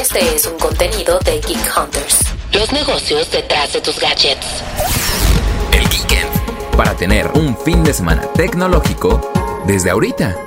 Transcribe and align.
Este 0.00 0.34
es 0.34 0.46
un 0.46 0.58
contenido 0.58 1.18
de 1.26 1.32
Geek 1.46 1.76
Hunters. 1.76 2.20
Los 2.54 2.72
negocios 2.72 3.30
detrás 3.30 3.74
de 3.74 3.82
tus 3.82 4.00
gadgets. 4.00 4.62
El 5.72 5.86
Geekend. 5.88 6.74
Para 6.74 6.96
tener 6.96 7.26
un 7.34 7.54
fin 7.58 7.84
de 7.84 7.92
semana 7.92 8.22
tecnológico 8.32 9.30
desde 9.66 9.90
ahorita. 9.90 10.38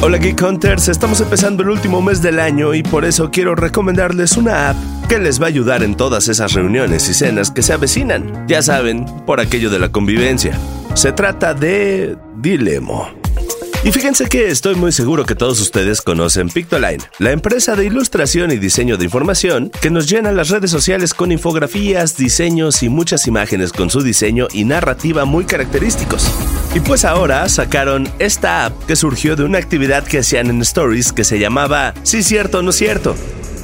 Hola 0.00 0.18
Geek 0.18 0.40
Hunters, 0.40 0.86
estamos 0.86 1.20
empezando 1.20 1.64
el 1.64 1.70
último 1.70 2.00
mes 2.02 2.22
del 2.22 2.38
año 2.38 2.72
y 2.72 2.84
por 2.84 3.04
eso 3.04 3.32
quiero 3.32 3.56
recomendarles 3.56 4.36
una 4.36 4.70
app 4.70 4.76
que 5.08 5.18
les 5.18 5.42
va 5.42 5.46
a 5.46 5.48
ayudar 5.48 5.82
en 5.82 5.96
todas 5.96 6.28
esas 6.28 6.52
reuniones 6.52 7.08
y 7.08 7.14
cenas 7.14 7.50
que 7.50 7.62
se 7.62 7.72
avecinan. 7.72 8.46
Ya 8.46 8.62
saben, 8.62 9.06
por 9.26 9.40
aquello 9.40 9.70
de 9.70 9.80
la 9.80 9.90
convivencia. 9.90 10.56
Se 10.94 11.10
trata 11.10 11.52
de 11.52 12.16
Dilemo. 12.36 13.25
Y 13.84 13.92
fíjense 13.92 14.26
que 14.28 14.48
estoy 14.48 14.74
muy 14.74 14.90
seguro 14.90 15.24
que 15.24 15.34
todos 15.34 15.60
ustedes 15.60 16.02
conocen 16.02 16.48
Pictoline, 16.48 17.02
la 17.18 17.30
empresa 17.30 17.76
de 17.76 17.86
ilustración 17.86 18.50
y 18.50 18.56
diseño 18.56 18.96
de 18.96 19.04
información 19.04 19.70
que 19.80 19.90
nos 19.90 20.08
llena 20.08 20.32
las 20.32 20.48
redes 20.48 20.70
sociales 20.70 21.14
con 21.14 21.30
infografías, 21.30 22.16
diseños 22.16 22.82
y 22.82 22.88
muchas 22.88 23.26
imágenes 23.26 23.72
con 23.72 23.90
su 23.90 24.02
diseño 24.02 24.48
y 24.52 24.64
narrativa 24.64 25.24
muy 25.24 25.44
característicos. 25.44 26.30
Y 26.74 26.80
pues 26.80 27.04
ahora 27.04 27.48
sacaron 27.48 28.08
esta 28.18 28.66
app 28.66 28.86
que 28.86 28.96
surgió 28.96 29.36
de 29.36 29.44
una 29.44 29.58
actividad 29.58 30.04
que 30.04 30.18
hacían 30.18 30.48
en 30.48 30.62
Stories 30.62 31.12
que 31.12 31.24
se 31.24 31.38
llamaba 31.38 31.94
Sí 32.02 32.22
cierto, 32.22 32.62
no 32.62 32.72
cierto 32.72 33.14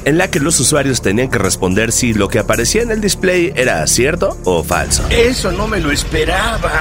en 0.05 0.17
la 0.17 0.29
que 0.29 0.39
los 0.39 0.59
usuarios 0.59 1.01
tenían 1.01 1.29
que 1.29 1.37
responder 1.37 1.91
si 1.91 2.13
lo 2.13 2.27
que 2.27 2.39
aparecía 2.39 2.81
en 2.81 2.91
el 2.91 3.01
display 3.01 3.53
era 3.55 3.85
cierto 3.87 4.37
o 4.43 4.63
falso. 4.63 5.05
Eso 5.09 5.51
no 5.51 5.67
me 5.67 5.79
lo 5.79 5.91
esperaba. 5.91 6.71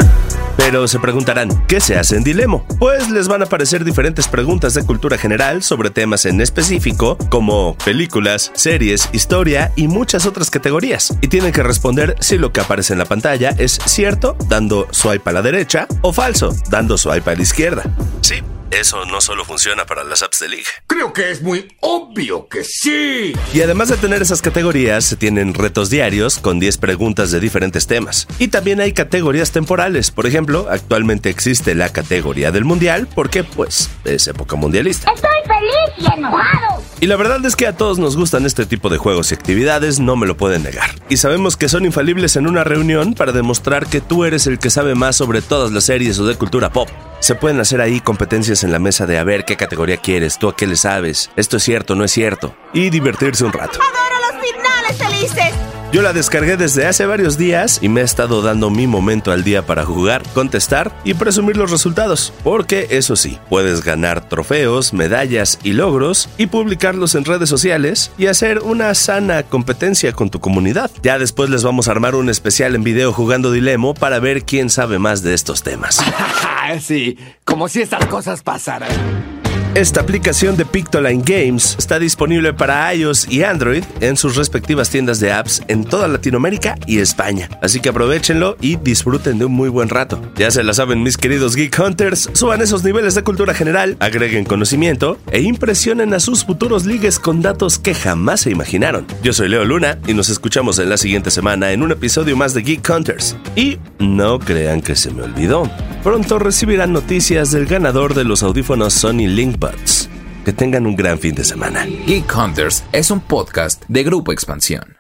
Pero 0.57 0.87
se 0.89 0.99
preguntarán, 0.99 1.67
¿qué 1.67 1.81
se 1.81 1.97
hace 1.97 2.17
en 2.17 2.25
Dilemo? 2.25 2.65
Pues 2.79 3.11
les 3.11 3.29
van 3.29 3.43
a 3.43 3.47
aparecer 3.47 3.85
diferentes 3.85 4.29
preguntas 4.29 4.75
de 4.75 4.85
cultura 4.85 5.19
general 5.19 5.63
sobre 5.63 5.91
temas 5.91 6.27
en 6.27 6.41
específico, 6.41 7.17
como 7.31 7.77
películas, 7.85 8.53
series, 8.55 9.09
historia 9.13 9.73
y 9.77 9.89
muchas 9.89 10.27
otras 10.27 10.51
categorías. 10.51 11.17
Y 11.21 11.29
tienen 11.29 11.53
que 11.53 11.63
responder 11.63 12.17
si 12.21 12.39
lo 12.39 12.53
que 12.53 12.61
aparece 12.61 12.93
en 12.93 12.99
la 12.99 13.07
pantalla 13.07 13.51
es 13.59 13.79
cierto, 13.85 14.37
dando 14.49 14.87
swipe 14.91 15.31
a 15.31 15.33
la 15.33 15.43
derecha, 15.43 15.87
o 16.03 16.13
falso, 16.13 16.55
dando 16.71 16.99
swipe 16.99 17.31
a 17.31 17.35
la 17.35 17.43
izquierda. 17.43 17.83
Sí, 18.21 18.37
eso 18.73 19.05
no 19.05 19.21
solo 19.21 19.45
funciona 19.45 19.85
para 19.85 20.03
las 20.05 20.23
apps 20.23 20.41
de 20.41 20.49
League. 20.49 20.67
Creo 20.87 21.13
que 21.13 21.31
es 21.31 21.43
muy 21.43 21.69
obvio 21.81 22.49
que 22.49 22.65
sí. 22.65 23.35
Y 23.53 23.61
además 23.61 23.89
de 23.89 23.97
tener 23.97 24.23
esas 24.23 24.43
categorías, 24.43 25.05
se 25.05 25.17
tienen 25.17 25.55
retos 25.55 25.91
diarios 25.91 26.39
con 26.39 26.59
10 26.59 26.79
preguntas 26.79 27.31
de 27.31 27.41
diferentes 27.41 27.87
temas. 27.87 28.27
Y 28.39 28.49
también 28.49 28.81
hay 28.81 28.93
categorías 28.93 29.53
temporales. 29.53 30.11
Por 30.11 30.27
ejemplo, 30.27 30.69
actualmente 30.71 31.31
existe 31.31 31.75
la 31.75 31.91
categoría 31.91 32.51
del 32.51 32.65
mundial 32.65 33.09
porque 33.15 33.45
pues 33.45 33.91
es 34.05 34.27
época 34.27 34.57
mundialista. 34.57 35.13
Estoy 35.13 35.31
feliz 35.47 36.09
y 36.09 36.19
enojado. 36.19 36.82
Y 37.03 37.09
la 37.09 37.17
verdad 37.17 37.45
es 37.45 37.57
que 37.57 37.67
a 37.67 37.77
todos 37.77 37.99
nos 37.99 38.17
gustan 38.17 38.47
este 38.47 38.65
tipo 38.65 38.89
de 38.89 38.97
juegos 38.97 39.33
y 39.33 39.35
actividades, 39.35 39.99
no 39.99 40.15
me 40.15 40.25
lo 40.25 40.37
pueden 40.37 40.63
negar. 40.63 40.89
Y 41.09 41.17
sabemos 41.17 41.57
que 41.57 41.69
son 41.69 41.85
infalibles 41.85 42.37
en 42.37 42.47
una 42.47 42.63
reunión 42.63 43.15
para 43.15 43.33
demostrar 43.33 43.89
que 43.89 44.01
tú 44.01 44.25
eres 44.25 44.47
el 44.47 44.61
que 44.61 44.71
sabe 44.71 44.95
más 44.95 45.17
sobre 45.17 45.43
todas 45.43 45.73
las 45.73 45.83
series 45.83 46.21
o 46.21 46.27
de 46.27 46.37
cultura 46.37 46.71
pop. 46.71 46.89
Se 47.19 47.35
pueden 47.35 47.59
hacer 47.59 47.81
ahí 47.81 47.99
competencias 47.99 48.63
en 48.63 48.71
la 48.71 48.79
mesa 48.79 49.05
de 49.05 49.19
a 49.19 49.25
ver 49.25 49.45
qué 49.45 49.57
categoría 49.57 49.97
quieres, 49.97 50.39
tú 50.39 50.49
a 50.49 50.55
qué 50.55 50.69
le 50.69 50.77
sabes, 50.77 51.33
esto 51.35 51.57
es 51.57 51.65
cierto, 51.65 51.97
no 51.97 52.05
es 52.05 52.13
cierto, 52.13 52.55
y 52.73 52.89
divertirse 52.91 53.43
un 53.43 53.53
rato. 53.53 53.81
Adoro 53.81 54.33
los 54.33 54.49
finales 54.49 54.97
felices. 54.97 55.72
Yo 55.93 56.01
la 56.01 56.15
descargué 56.15 56.57
desde 56.57 56.87
hace 56.87 57.05
varios 57.05 57.37
días 57.37 57.79
y 57.83 57.91
me 57.91 58.01
he 58.01 58.05
estado 58.05 58.41
dando 58.41 58.71
mi 58.71 58.87
momento 58.87 59.31
al 59.31 59.45
día 59.45 59.67
para 59.67 59.85
jugar, 59.85 60.23
contestar 60.33 60.91
y 61.05 61.13
presumir 61.13 61.59
los 61.59 61.71
resultados. 61.71 62.33
Porque 62.43 62.87
eso 62.89 63.15
sí, 63.15 63.39
puedes 63.51 63.85
ganar 63.85 64.27
trofeos, 64.27 64.95
medallas 64.95 65.59
y 65.63 65.75
logros 65.75 66.31
y 66.39 66.47
publicarlos 66.47 67.15
en 67.15 67.27
redes 67.27 67.51
sociales 67.51 68.11
y 68.17 68.29
hacer 68.29 68.61
una 68.61 68.95
sana 68.95 69.43
competencia 69.43 70.15
con 70.15 70.31
tu 70.31 70.41
comunidad. 70.41 70.91
Ya 71.03 71.19
después 71.19 71.51
les 71.51 71.63
vamos 71.63 71.89
a 71.89 71.91
armar 71.91 72.15
un 72.15 72.31
especial 72.31 72.75
en 72.75 72.85
video 72.85 73.13
jugando 73.13 73.53
Dilemo 73.53 73.93
para 73.93 74.19
ver 74.19 74.45
quién 74.45 74.71
sabe 74.71 74.99
más 74.99 75.23
de 75.23 75.35
estos 75.35 75.63
temas. 75.63 76.03
sí, 76.81 77.19
como 77.45 77.69
si 77.69 77.83
estas 77.83 78.07
cosas 78.07 78.43
pasaran. 78.43 79.42
Esta 79.75 80.03
aplicación 80.03 80.59
de 80.59 80.67
Pictoline 80.67 81.23
Games 81.25 81.77
está 81.79 81.99
disponible 81.99 82.53
para 82.53 82.95
iOS 82.95 83.27
y 83.31 83.43
Android 83.43 83.83
en 84.01 84.19
sus 84.19 84.37
respectivas 84.37 84.91
tiendas 84.91 85.19
de 85.19 85.33
apps 85.33 85.63
en 85.67 85.85
toda 85.85 86.09
Latinoamérica 86.09 86.77
y 86.87 86.99
España. 86.99 87.49
Así 87.63 87.81
que 87.81 87.89
aprovechenlo 87.89 88.59
y 88.61 88.77
disfruten 88.77 89.39
de 89.39 89.47
un 89.47 89.53
muy 89.53 89.71
buen 89.71 89.89
rato. 89.89 90.21
Ya 90.37 90.51
se 90.51 90.63
la 90.63 90.75
saben 90.75 91.03
mis 91.03 91.17
queridos 91.17 91.57
Geek 91.57 91.79
Hunters, 91.79 92.29
suban 92.35 92.61
esos 92.61 92.85
niveles 92.85 93.15
de 93.15 93.25
cultura 93.25 93.55
general, 93.55 93.97
agreguen 93.99 94.45
conocimiento 94.45 95.17
e 95.31 95.41
impresionen 95.41 96.13
a 96.13 96.21
sus 96.21 96.45
futuros 96.45 96.85
ligues 96.85 97.19
con 97.19 97.41
datos 97.41 97.79
que 97.79 97.95
jamás 97.95 98.43
se 98.43 98.51
imaginaron. 98.51 99.07
Yo 99.23 99.33
soy 99.33 99.49
Leo 99.49 99.65
Luna 99.65 99.99
y 100.07 100.13
nos 100.13 100.29
escuchamos 100.29 100.79
en 100.81 100.91
la 100.91 100.99
siguiente 100.99 101.31
semana 101.31 101.73
en 101.73 101.83
un 101.83 101.93
episodio 101.93 102.37
más 102.37 102.53
de 102.53 102.63
Geek 102.63 102.87
Hunters. 102.91 103.37
Y 103.57 103.79
no 103.99 104.39
crean 104.39 104.83
que 104.83 104.97
se 104.97 105.11
me 105.13 105.23
olvidó. 105.23 105.71
Pronto 106.03 106.41
recibirán 106.41 106.93
noticias 106.93 107.53
del 107.53 107.67
ganador 107.67 108.15
de 108.15 108.25
los 108.25 108.43
audífonos 108.43 108.93
Sony 108.93 109.29
Linkbuds. 109.29 110.09
Que 110.45 110.53
tengan 110.53 110.85
un 110.85 110.97
gran 110.97 111.17
fin 111.21 111.33
de 111.37 111.45
semana. 111.45 111.87
Geek 111.87 112.37
Hunters 112.37 112.83
es 112.91 113.13
un 113.13 113.21
podcast 113.21 113.85
de 113.87 114.03
Grupo 114.03 114.33
Expansión. 114.33 114.97